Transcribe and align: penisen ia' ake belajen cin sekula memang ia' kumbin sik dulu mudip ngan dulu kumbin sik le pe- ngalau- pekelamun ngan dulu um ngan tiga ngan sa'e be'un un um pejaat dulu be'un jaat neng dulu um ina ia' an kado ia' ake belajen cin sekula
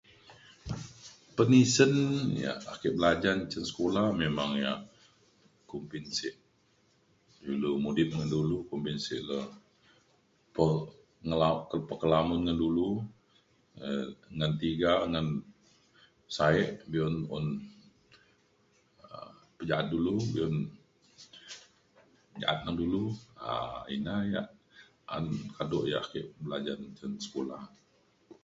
penisen 1.35 1.93
ia' 2.41 2.57
ake 2.73 2.87
belajen 2.97 3.37
cin 3.51 3.63
sekula 3.69 4.03
memang 4.21 4.51
ia' 4.61 4.83
kumbin 5.69 6.05
sik 6.17 6.35
dulu 7.47 7.71
mudip 7.83 8.09
ngan 8.13 8.29
dulu 8.35 8.57
kumbin 8.69 8.97
sik 9.05 9.21
le 9.29 9.39
pe- 10.55 10.87
ngalau- 11.27 11.63
pekelamun 11.89 12.39
ngan 12.43 12.57
dulu 12.63 12.89
um 13.87 14.07
ngan 14.37 14.51
tiga 14.61 14.91
ngan 15.11 15.27
sa'e 16.35 16.63
be'un 16.91 17.15
un 17.35 17.45
um 19.13 19.29
pejaat 19.57 19.85
dulu 19.93 20.13
be'un 20.33 20.55
jaat 22.41 22.57
neng 22.63 22.77
dulu 22.81 23.01
um 23.49 23.73
ina 23.95 24.15
ia' 24.31 24.51
an 25.15 25.25
kado 25.55 25.79
ia' 25.89 26.03
ake 26.07 26.19
belajen 26.43 26.79
cin 26.97 27.13
sekula 27.25 27.57